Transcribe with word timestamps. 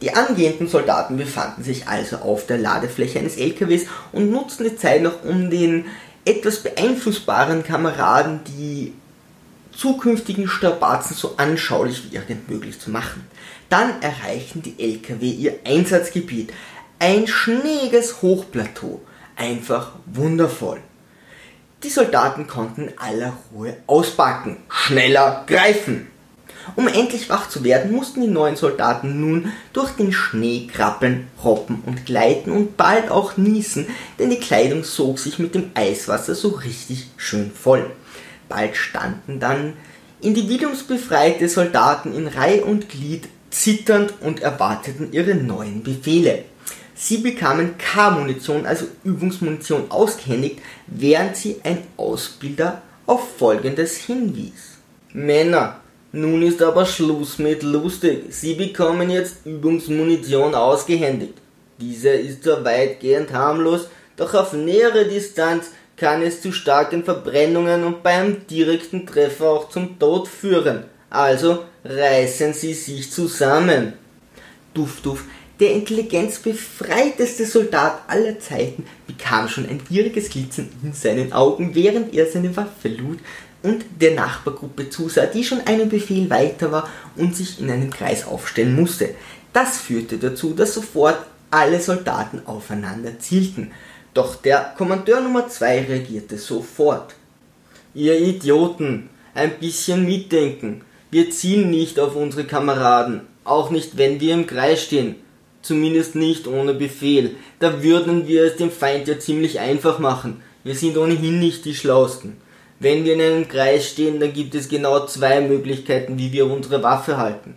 Die 0.00 0.14
angehenden 0.14 0.68
Soldaten 0.68 1.16
befanden 1.16 1.64
sich 1.64 1.88
also 1.88 2.16
auf 2.18 2.46
der 2.46 2.58
Ladefläche 2.58 3.18
eines 3.18 3.36
LKWs 3.36 3.86
und 4.12 4.30
nutzten 4.30 4.64
die 4.64 4.76
Zeit 4.76 5.02
noch, 5.02 5.24
um 5.24 5.50
den 5.50 5.86
etwas 6.24 6.62
beeinflussbaren 6.62 7.64
Kameraden 7.64 8.40
die 8.44 8.92
zukünftigen 9.72 10.48
Strapazen 10.48 11.16
so 11.16 11.34
anschaulich 11.36 12.02
wie 12.04 12.16
irgend 12.16 12.48
möglich 12.48 12.80
zu 12.80 12.90
machen. 12.90 13.26
Dann 13.68 14.02
erreichten 14.02 14.62
die 14.62 14.74
LKW 14.78 15.28
ihr 15.28 15.58
Einsatzgebiet, 15.64 16.52
ein 16.98 17.26
schneeiges 17.26 18.22
Hochplateau, 18.22 19.00
einfach 19.36 19.92
wundervoll. 20.06 20.80
Die 21.84 21.90
Soldaten 21.90 22.48
konnten 22.48 22.88
in 22.88 22.98
aller 22.98 23.34
Ruhe 23.52 23.76
auspacken, 23.86 24.56
schneller 24.68 25.44
greifen. 25.46 26.08
Um 26.76 26.88
endlich 26.88 27.28
wach 27.28 27.48
zu 27.48 27.64
werden, 27.64 27.92
mussten 27.92 28.20
die 28.20 28.28
neuen 28.28 28.56
Soldaten 28.56 29.20
nun 29.20 29.52
durch 29.72 29.90
den 29.92 30.12
Schnee 30.12 30.66
krabbeln, 30.66 31.28
hoppen 31.42 31.82
und 31.86 32.06
gleiten 32.06 32.50
und 32.50 32.76
bald 32.76 33.10
auch 33.10 33.36
niesen, 33.36 33.86
denn 34.18 34.30
die 34.30 34.40
Kleidung 34.40 34.84
sog 34.84 35.18
sich 35.18 35.38
mit 35.38 35.54
dem 35.54 35.70
Eiswasser 35.74 36.34
so 36.34 36.48
richtig 36.48 37.08
schön 37.16 37.50
voll. 37.50 37.90
Bald 38.48 38.76
standen 38.76 39.40
dann 39.40 39.74
individuumsbefreite 40.20 41.48
Soldaten 41.48 42.14
in 42.14 42.26
Reih 42.26 42.62
und 42.62 42.88
Glied 42.88 43.28
zitternd 43.50 44.14
und 44.20 44.40
erwarteten 44.40 45.12
ihre 45.12 45.34
neuen 45.34 45.82
Befehle. 45.82 46.44
Sie 46.94 47.18
bekamen 47.18 47.78
K-Munition, 47.78 48.66
also 48.66 48.86
Übungsmunition, 49.04 49.90
ausgehändigt, 49.90 50.58
während 50.88 51.36
sie 51.36 51.60
ein 51.62 51.78
Ausbilder 51.96 52.82
auf 53.06 53.36
Folgendes 53.38 53.96
hinwies. 53.96 54.78
Männer, 55.12 55.80
nun 56.12 56.42
ist 56.42 56.62
aber 56.62 56.86
Schluss 56.86 57.38
mit 57.38 57.62
lustig. 57.62 58.24
Sie 58.30 58.54
bekommen 58.54 59.10
jetzt 59.10 59.44
Übungsmunition 59.44 60.54
ausgehändigt. 60.54 61.34
Diese 61.80 62.10
ist 62.10 62.44
zwar 62.44 62.64
weitgehend 62.64 63.32
harmlos, 63.32 63.88
doch 64.16 64.34
auf 64.34 64.52
nähere 64.52 65.04
Distanz 65.04 65.66
kann 65.96 66.22
es 66.22 66.40
zu 66.40 66.52
starken 66.52 67.04
Verbrennungen 67.04 67.84
und 67.84 68.02
beim 68.02 68.46
direkten 68.46 69.06
Treffer 69.06 69.50
auch 69.50 69.68
zum 69.68 69.98
Tod 69.98 70.28
führen. 70.28 70.84
Also 71.10 71.64
reißen 71.84 72.54
Sie 72.54 72.74
sich 72.74 73.10
zusammen. 73.10 73.94
Duft, 74.74 75.04
duft, 75.04 75.24
der 75.60 75.72
intelligenzbefreiteste 75.72 77.44
Soldat 77.44 78.02
aller 78.06 78.38
Zeiten 78.38 78.86
bekam 79.06 79.48
schon 79.48 79.68
ein 79.68 79.80
gieriges 79.88 80.30
Glitzern 80.30 80.68
in 80.84 80.92
seinen 80.92 81.32
Augen, 81.32 81.74
während 81.74 82.14
er 82.14 82.26
seine 82.26 82.56
Waffe 82.56 82.88
lud 82.88 83.18
und 83.62 83.84
der 84.00 84.14
Nachbargruppe 84.14 84.88
zusah, 84.90 85.26
die 85.26 85.44
schon 85.44 85.60
einen 85.66 85.88
Befehl 85.88 86.30
weiter 86.30 86.70
war 86.70 86.88
und 87.16 87.36
sich 87.36 87.60
in 87.60 87.70
einem 87.70 87.90
Kreis 87.90 88.26
aufstellen 88.26 88.74
musste. 88.74 89.10
Das 89.52 89.78
führte 89.78 90.18
dazu, 90.18 90.54
dass 90.54 90.74
sofort 90.74 91.18
alle 91.50 91.80
Soldaten 91.80 92.42
aufeinander 92.44 93.18
zielten. 93.18 93.72
Doch 94.14 94.36
der 94.36 94.74
Kommandeur 94.76 95.20
Nummer 95.20 95.48
2 95.48 95.82
reagierte 95.82 96.38
sofort. 96.38 97.14
Ihr 97.94 98.18
Idioten, 98.18 99.08
ein 99.34 99.58
bisschen 99.58 100.04
mitdenken. 100.04 100.82
Wir 101.10 101.30
zielen 101.30 101.70
nicht 101.70 101.98
auf 101.98 102.16
unsere 102.16 102.44
Kameraden, 102.44 103.22
auch 103.44 103.70
nicht 103.70 103.96
wenn 103.96 104.20
wir 104.20 104.34
im 104.34 104.46
Kreis 104.46 104.82
stehen. 104.82 105.16
Zumindest 105.62 106.14
nicht 106.14 106.46
ohne 106.46 106.74
Befehl. 106.74 107.36
Da 107.58 107.82
würden 107.82 108.26
wir 108.28 108.44
es 108.44 108.56
dem 108.56 108.70
Feind 108.70 109.08
ja 109.08 109.18
ziemlich 109.18 109.58
einfach 109.58 109.98
machen. 109.98 110.42
Wir 110.64 110.74
sind 110.74 110.96
ohnehin 110.96 111.38
nicht 111.38 111.64
die 111.64 111.74
Schlausten. 111.74 112.36
Wenn 112.80 113.04
wir 113.04 113.14
in 113.14 113.20
einem 113.20 113.48
Kreis 113.48 113.88
stehen, 113.88 114.20
dann 114.20 114.32
gibt 114.32 114.54
es 114.54 114.68
genau 114.68 115.06
zwei 115.06 115.40
Möglichkeiten, 115.40 116.18
wie 116.18 116.32
wir 116.32 116.46
unsere 116.46 116.82
Waffe 116.82 117.16
halten. 117.16 117.54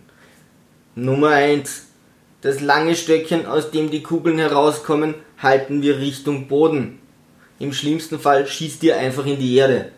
Nummer 0.94 1.28
eins: 1.28 1.86
Das 2.40 2.60
lange 2.60 2.96
Stöckchen, 2.96 3.46
aus 3.46 3.70
dem 3.70 3.90
die 3.90 4.02
Kugeln 4.02 4.38
herauskommen, 4.38 5.14
halten 5.38 5.82
wir 5.82 5.98
Richtung 5.98 6.48
Boden. 6.48 6.98
Im 7.58 7.72
schlimmsten 7.72 8.18
Fall 8.18 8.46
schießt 8.48 8.82
ihr 8.82 8.98
einfach 8.98 9.24
in 9.24 9.38
die 9.38 9.54
Erde. 9.54 9.92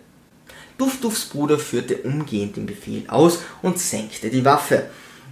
Duftdufs 0.77 1.27
Bruder 1.27 1.59
führte 1.59 1.97
umgehend 1.99 2.57
den 2.57 2.67
Befehl 2.67 3.05
aus 3.09 3.39
und 3.63 3.79
senkte 3.79 4.29
die 4.29 4.45
Waffe. 4.45 4.85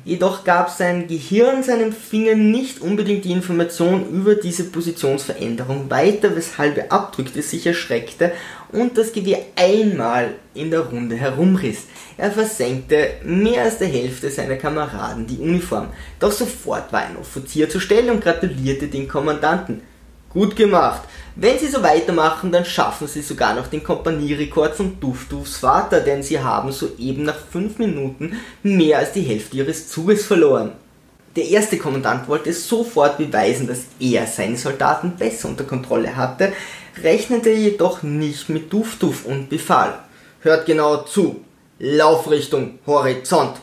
Jedoch 0.04 0.42
gab 0.42 0.68
sein 0.68 1.06
Gehirn 1.06 1.62
seinem 1.62 1.92
Finger 1.92 2.34
nicht 2.34 2.80
unbedingt 2.80 3.24
die 3.24 3.30
Information 3.30 4.08
über 4.10 4.34
diese 4.34 4.64
Positionsveränderung 4.64 5.88
weiter, 5.90 6.34
weshalb 6.34 6.76
er 6.76 6.90
abdrückte, 6.90 7.40
sich 7.40 7.66
erschreckte 7.66 8.32
und 8.72 8.98
das 8.98 9.12
Gewehr 9.12 9.38
einmal 9.54 10.34
in 10.54 10.72
der 10.72 10.80
Runde 10.80 11.14
herumriss. 11.14 11.86
Er 12.18 12.32
versenkte 12.32 13.12
mehr 13.24 13.62
als 13.62 13.78
der 13.78 13.88
Hälfte 13.88 14.28
seiner 14.28 14.56
Kameraden 14.56 15.28
die 15.28 15.38
Uniform. 15.38 15.88
Doch 16.18 16.32
sofort 16.32 16.92
war 16.92 17.02
ein 17.02 17.16
Offizier 17.16 17.68
zur 17.68 17.80
Stelle 17.80 18.10
und 18.10 18.22
gratulierte 18.22 18.88
den 18.88 19.06
Kommandanten. 19.06 19.82
Gut 20.32 20.56
gemacht. 20.56 21.02
Wenn 21.36 21.58
sie 21.58 21.68
so 21.68 21.82
weitermachen, 21.82 22.52
dann 22.52 22.64
schaffen 22.64 23.06
sie 23.06 23.22
sogar 23.22 23.54
noch 23.54 23.66
den 23.66 23.82
Kompanierekord 23.82 24.74
von 24.74 24.98
Duftdufs 24.98 25.58
Vater, 25.58 26.00
denn 26.00 26.22
sie 26.22 26.40
haben 26.40 26.72
soeben 26.72 27.24
nach 27.24 27.38
fünf 27.50 27.78
Minuten 27.78 28.38
mehr 28.62 28.98
als 28.98 29.12
die 29.12 29.22
Hälfte 29.22 29.58
ihres 29.58 29.88
Zuges 29.88 30.24
verloren. 30.24 30.72
Der 31.36 31.48
erste 31.48 31.78
Kommandant 31.78 32.28
wollte 32.28 32.52
sofort 32.52 33.16
beweisen, 33.16 33.66
dass 33.66 33.84
er 33.98 34.26
seine 34.26 34.56
Soldaten 34.56 35.16
besser 35.16 35.48
unter 35.48 35.64
Kontrolle 35.64 36.14
hatte, 36.16 36.52
rechnete 37.02 37.50
jedoch 37.50 38.02
nicht 38.02 38.50
mit 38.50 38.72
Duftduf 38.72 39.24
und 39.24 39.48
befahl. 39.48 39.98
Hört 40.40 40.66
genau 40.66 40.98
zu. 41.04 41.42
Laufrichtung 41.78 42.78
Horizont. 42.86 43.56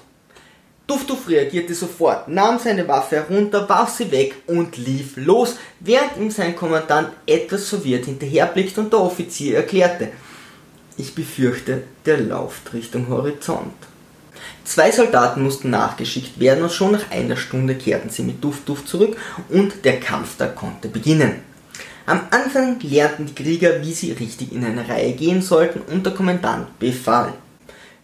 Duftuf 0.89 1.29
reagierte 1.29 1.75
sofort, 1.75 2.27
nahm 2.27 2.57
seine 2.57 2.87
Waffe 2.87 3.17
herunter, 3.17 3.69
warf 3.69 3.95
sie 3.95 4.11
weg 4.11 4.35
und 4.47 4.75
lief 4.77 5.17
los, 5.17 5.55
während 5.79 6.17
ihm 6.17 6.31
sein 6.31 6.55
Kommandant 6.55 7.09
etwas 7.27 7.69
verwirrt 7.69 8.05
hinterherblickte 8.05 8.81
und 8.81 8.91
der 8.91 8.99
Offizier 8.99 9.57
erklärte, 9.57 10.09
ich 10.97 11.15
befürchte, 11.15 11.83
der 12.05 12.17
lauft 12.17 12.73
Richtung 12.73 13.07
Horizont. 13.07 13.71
Zwei 14.65 14.91
Soldaten 14.91 15.43
mussten 15.43 15.69
nachgeschickt 15.69 16.39
werden 16.39 16.63
und 16.63 16.71
schon 16.71 16.91
nach 16.91 17.09
einer 17.11 17.37
Stunde 17.37 17.75
kehrten 17.75 18.09
sie 18.09 18.23
mit 18.23 18.43
Duft 18.43 18.67
Duft 18.67 18.87
zurück 18.87 19.15
und 19.49 19.85
der 19.85 19.99
Kampf 19.99 20.37
da 20.37 20.47
konnte 20.47 20.89
beginnen. 20.89 21.41
Am 22.05 22.21
Anfang 22.31 22.79
lernten 22.81 23.27
die 23.27 23.35
Krieger, 23.35 23.81
wie 23.81 23.93
sie 23.93 24.11
richtig 24.11 24.51
in 24.51 24.65
eine 24.65 24.89
Reihe 24.89 25.13
gehen 25.13 25.41
sollten 25.41 25.81
und 25.81 26.05
der 26.05 26.13
Kommandant 26.13 26.79
befahl. 26.79 27.33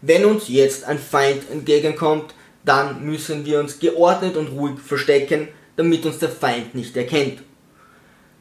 Wenn 0.02 0.26
uns 0.26 0.48
jetzt 0.48 0.86
ein 0.86 1.00
Feind 1.00 1.50
entgegenkommt, 1.52 2.34
dann 2.66 3.06
müssen 3.06 3.46
wir 3.46 3.60
uns 3.60 3.80
geordnet 3.80 4.36
und 4.36 4.48
ruhig 4.48 4.80
verstecken, 4.80 5.48
damit 5.76 6.06
uns 6.06 6.20
der 6.20 6.30
Feind 6.30 6.76
nicht 6.76 6.98
erkennt. 6.98 7.44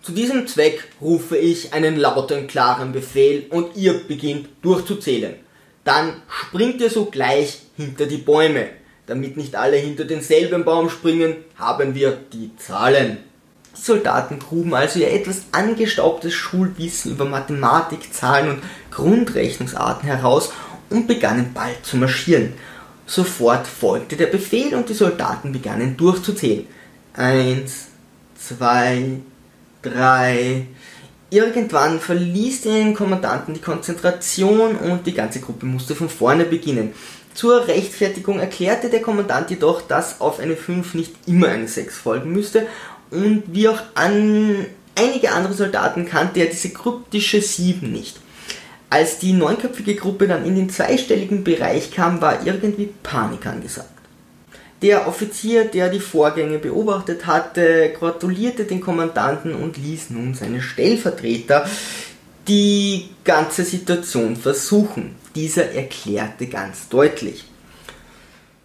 Zu 0.02 0.12
diesem 0.12 0.46
Zweck 0.46 0.84
rufe 1.00 1.36
ich 1.36 1.72
einen 1.72 1.96
lauten, 1.96 2.46
klaren 2.46 2.92
Befehl 2.92 3.46
und 3.50 3.76
ihr 3.76 4.06
beginnt 4.06 4.48
durchzuzählen. 4.62 5.36
Dann 5.84 6.22
springt 6.28 6.80
ihr 6.80 6.90
sogleich 6.90 7.60
hinter 7.76 8.06
die 8.06 8.18
Bäume. 8.18 8.68
Damit 9.06 9.36
nicht 9.36 9.56
alle 9.56 9.76
hinter 9.76 10.04
denselben 10.04 10.64
Baum 10.64 10.88
springen, 10.88 11.36
haben 11.56 11.94
wir 11.94 12.18
die 12.32 12.56
Zahlen. 12.56 13.18
Die 13.76 13.80
Soldaten 13.80 14.38
gruben 14.38 14.74
also 14.74 14.98
ihr 14.98 15.12
etwas 15.12 15.42
angestaubtes 15.52 16.32
Schulwissen 16.32 17.12
über 17.12 17.24
Mathematik, 17.24 18.14
Zahlen 18.14 18.50
und 18.50 18.62
Grundrechnungsarten 18.90 20.08
heraus 20.08 20.52
und 20.90 21.06
begannen 21.06 21.52
bald 21.52 21.84
zu 21.84 21.96
marschieren. 21.96 22.54
Sofort 23.06 23.66
folgte 23.66 24.16
der 24.16 24.26
Befehl 24.26 24.74
und 24.74 24.88
die 24.88 24.94
Soldaten 24.94 25.52
begannen 25.52 25.96
durchzuzählen. 25.96 26.66
Eins, 27.12 27.88
zwei, 28.38 29.20
drei. 29.82 30.66
Irgendwann 31.30 32.00
verließ 32.00 32.62
den 32.62 32.94
Kommandanten 32.94 33.54
die 33.54 33.60
Konzentration 33.60 34.76
und 34.76 35.06
die 35.06 35.14
ganze 35.14 35.40
Gruppe 35.40 35.66
musste 35.66 35.94
von 35.94 36.08
vorne 36.08 36.44
beginnen. 36.44 36.92
Zur 37.34 37.66
Rechtfertigung 37.66 38.38
erklärte 38.38 38.88
der 38.88 39.02
Kommandant 39.02 39.50
jedoch, 39.50 39.82
dass 39.82 40.20
auf 40.20 40.38
eine 40.38 40.56
5 40.56 40.94
nicht 40.94 41.12
immer 41.26 41.48
eine 41.48 41.66
6 41.66 41.98
folgen 41.98 42.32
müsste 42.32 42.66
und 43.10 43.42
wie 43.48 43.68
auch 43.68 43.80
an 43.94 44.66
einige 44.96 45.32
andere 45.32 45.54
Soldaten 45.54 46.06
kannte 46.06 46.40
er 46.40 46.46
diese 46.46 46.70
kryptische 46.70 47.40
7 47.40 47.90
nicht. 47.90 48.20
Als 48.94 49.18
die 49.18 49.32
neunköpfige 49.32 49.96
Gruppe 49.96 50.28
dann 50.28 50.46
in 50.46 50.54
den 50.54 50.70
zweistelligen 50.70 51.42
Bereich 51.42 51.90
kam, 51.90 52.20
war 52.20 52.46
irgendwie 52.46 52.90
Panik 53.02 53.44
angesagt. 53.44 53.88
Der 54.82 55.08
Offizier, 55.08 55.64
der 55.64 55.88
die 55.88 55.98
Vorgänge 55.98 56.60
beobachtet 56.60 57.26
hatte, 57.26 57.92
gratulierte 57.98 58.62
den 58.62 58.80
Kommandanten 58.80 59.52
und 59.52 59.78
ließ 59.78 60.10
nun 60.10 60.34
seine 60.34 60.62
Stellvertreter 60.62 61.68
die 62.46 63.08
ganze 63.24 63.64
Situation 63.64 64.36
versuchen. 64.36 65.16
Dieser 65.34 65.72
erklärte 65.72 66.46
ganz 66.46 66.88
deutlich. 66.88 67.46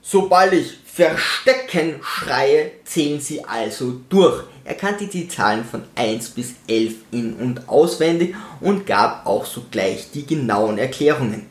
Sobald 0.03 0.53
ich 0.53 0.77
Verstecken 0.99 2.01
schreie, 2.03 2.71
zählen 2.83 3.21
sie 3.21 3.45
also 3.45 4.01
durch. 4.09 4.43
Er 4.65 4.73
kannte 4.73 5.07
die 5.07 5.29
Zahlen 5.29 5.63
von 5.63 5.83
1 5.95 6.31
bis 6.31 6.55
11 6.67 6.95
in 7.11 7.33
und 7.35 7.69
auswendig 7.69 8.35
und 8.59 8.85
gab 8.85 9.25
auch 9.25 9.45
sogleich 9.45 10.11
die 10.11 10.25
genauen 10.25 10.77
Erklärungen. 10.77 11.45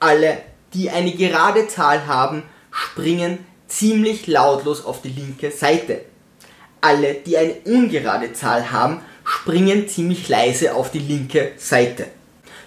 Alle, 0.00 0.42
die 0.74 0.90
eine 0.90 1.12
gerade 1.12 1.66
Zahl 1.66 2.06
haben, 2.06 2.42
springen 2.70 3.38
ziemlich 3.68 4.26
lautlos 4.26 4.84
auf 4.84 5.00
die 5.00 5.08
linke 5.08 5.50
Seite. 5.50 6.02
Alle, 6.82 7.14
die 7.14 7.38
eine 7.38 7.54
ungerade 7.64 8.34
Zahl 8.34 8.70
haben, 8.70 9.00
springen 9.24 9.88
ziemlich 9.88 10.28
leise 10.28 10.74
auf 10.74 10.90
die 10.90 10.98
linke 10.98 11.52
Seite. 11.56 12.06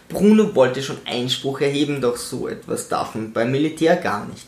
Bruno 0.09 0.55
wollte 0.55 0.81
schon 0.81 0.97
Einspruch 1.05 1.61
erheben, 1.61 2.01
doch 2.01 2.17
so 2.17 2.47
etwas 2.47 2.89
darf 2.89 3.13
man 3.13 3.33
beim 3.33 3.51
Militär 3.51 3.97
gar 3.97 4.25
nicht. 4.25 4.47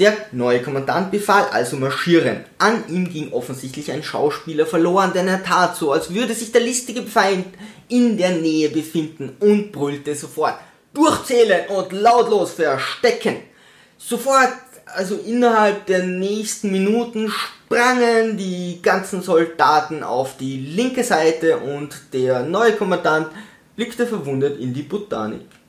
Der 0.00 0.16
neue 0.32 0.62
Kommandant 0.62 1.10
befahl 1.10 1.44
also 1.52 1.76
marschieren. 1.76 2.46
An 2.56 2.84
ihm 2.88 3.10
ging 3.10 3.34
offensichtlich 3.34 3.92
ein 3.92 4.02
Schauspieler 4.02 4.64
verloren, 4.64 5.12
denn 5.12 5.28
er 5.28 5.44
tat 5.44 5.76
so, 5.76 5.92
als 5.92 6.14
würde 6.14 6.32
sich 6.32 6.52
der 6.52 6.62
listige 6.62 7.02
Feind 7.02 7.44
in 7.90 8.16
der 8.16 8.30
Nähe 8.30 8.70
befinden 8.70 9.36
und 9.40 9.72
brüllte 9.72 10.14
sofort 10.14 10.54
durchzählen 10.94 11.68
und 11.68 11.92
lautlos 11.92 12.52
verstecken. 12.52 13.36
Sofort, 13.98 14.54
also 14.86 15.16
innerhalb 15.16 15.84
der 15.84 16.04
nächsten 16.04 16.72
Minuten, 16.72 17.30
sprangen 17.30 18.38
die 18.38 18.80
ganzen 18.80 19.20
Soldaten 19.20 20.02
auf 20.02 20.38
die 20.38 20.56
linke 20.56 21.04
Seite 21.04 21.58
und 21.58 21.94
der 22.14 22.44
neue 22.44 22.72
Kommandant 22.72 23.28
blickte 23.76 24.06
verwundert 24.06 24.58
in 24.58 24.72
die 24.72 24.82
Botanik. 24.82 25.59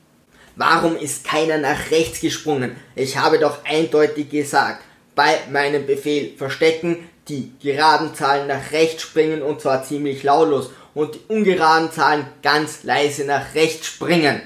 Warum 0.56 0.96
ist 0.96 1.24
keiner 1.24 1.58
nach 1.58 1.90
rechts 1.90 2.20
gesprungen? 2.20 2.76
Ich 2.94 3.16
habe 3.16 3.38
doch 3.38 3.64
eindeutig 3.64 4.28
gesagt, 4.28 4.84
bei 5.14 5.38
meinem 5.50 5.86
Befehl 5.86 6.36
verstecken, 6.36 7.08
die 7.28 7.52
geraden 7.62 8.14
Zahlen 8.14 8.48
nach 8.48 8.72
rechts 8.72 9.02
springen 9.02 9.42
und 9.42 9.60
zwar 9.60 9.84
ziemlich 9.84 10.22
lautlos 10.22 10.70
und 10.94 11.14
die 11.14 11.20
ungeraden 11.28 11.90
Zahlen 11.90 12.26
ganz 12.42 12.82
leise 12.82 13.24
nach 13.24 13.54
rechts 13.54 13.86
springen. 13.86 14.42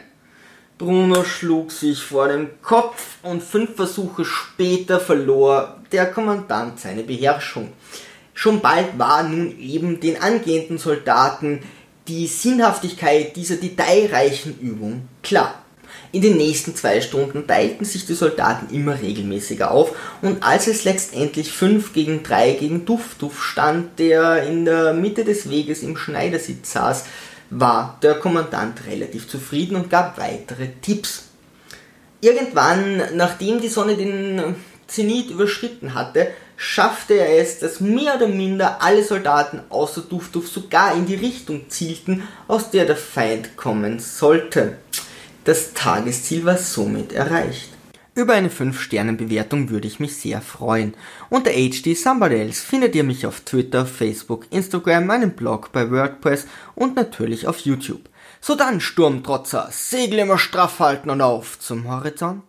Bruno 0.78 1.24
schlug 1.24 1.72
sich 1.72 2.02
vor 2.02 2.28
dem 2.28 2.60
Kopf 2.62 3.16
und 3.22 3.42
fünf 3.42 3.76
Versuche 3.76 4.24
später 4.24 5.00
verlor 5.00 5.78
der 5.90 6.06
Kommandant 6.06 6.78
seine 6.78 7.02
Beherrschung. 7.02 7.72
Schon 8.34 8.60
bald 8.60 8.98
war 8.98 9.22
nun 9.22 9.58
eben 9.58 10.00
den 10.00 10.20
angehenden 10.20 10.76
Soldaten 10.76 11.62
die 12.06 12.26
Sinnhaftigkeit 12.26 13.34
dieser 13.34 13.56
detailreichen 13.56 14.60
Übung 14.60 15.08
klar. 15.22 15.65
In 16.12 16.22
den 16.22 16.36
nächsten 16.36 16.74
zwei 16.74 17.00
Stunden 17.00 17.46
teilten 17.46 17.84
sich 17.84 18.06
die 18.06 18.14
Soldaten 18.14 18.74
immer 18.74 19.00
regelmäßiger 19.00 19.70
auf 19.70 19.94
und 20.22 20.42
als 20.42 20.66
es 20.66 20.84
letztendlich 20.84 21.52
5 21.52 21.92
gegen 21.92 22.22
3 22.22 22.52
gegen 22.52 22.84
Duff 22.84 23.16
stand, 23.40 23.98
der 23.98 24.44
in 24.44 24.64
der 24.64 24.94
Mitte 24.94 25.24
des 25.24 25.50
Weges 25.50 25.82
im 25.82 25.96
Schneidersitz 25.96 26.72
saß, 26.72 27.04
war 27.50 27.98
der 28.02 28.14
Kommandant 28.14 28.86
relativ 28.86 29.28
zufrieden 29.28 29.76
und 29.76 29.90
gab 29.90 30.18
weitere 30.18 30.68
Tipps. 30.80 31.24
Irgendwann, 32.20 33.02
nachdem 33.14 33.60
die 33.60 33.68
Sonne 33.68 33.96
den 33.96 34.56
Zenit 34.86 35.30
überschritten 35.30 35.94
hatte, 35.94 36.28
schaffte 36.56 37.14
er 37.14 37.38
es, 37.38 37.58
dass 37.58 37.80
mehr 37.80 38.16
oder 38.16 38.28
minder 38.28 38.82
alle 38.82 39.04
Soldaten 39.04 39.60
außer 39.68 40.02
Duff 40.02 40.30
sogar 40.48 40.94
in 40.94 41.06
die 41.06 41.14
Richtung 41.14 41.68
zielten, 41.68 42.26
aus 42.48 42.70
der 42.70 42.86
der 42.86 42.96
Feind 42.96 43.56
kommen 43.56 43.98
sollte. 43.98 44.78
Das 45.46 45.74
Tagesziel 45.74 46.44
war 46.44 46.58
somit 46.58 47.12
erreicht. 47.12 47.70
Über 48.16 48.32
eine 48.34 48.48
5-Sterne-Bewertung 48.48 49.70
würde 49.70 49.86
ich 49.86 50.00
mich 50.00 50.16
sehr 50.16 50.40
freuen. 50.40 50.94
Unter 51.30 51.52
HD 51.52 51.96
Somebody 51.96 52.34
Else 52.34 52.66
findet 52.66 52.96
ihr 52.96 53.04
mich 53.04 53.26
auf 53.26 53.42
Twitter, 53.42 53.86
Facebook, 53.86 54.46
Instagram, 54.50 55.06
meinem 55.06 55.36
Blog 55.36 55.70
bei 55.70 55.88
WordPress 55.88 56.48
und 56.74 56.96
natürlich 56.96 57.46
auf 57.46 57.60
YouTube. 57.60 58.08
So 58.40 58.56
dann, 58.56 58.80
Sturmtrotzer, 58.80 59.68
Segel 59.70 60.18
immer 60.18 60.38
straff 60.38 60.80
halten 60.80 61.10
und 61.10 61.20
auf 61.20 61.60
zum 61.60 61.88
Horizont. 61.88 62.42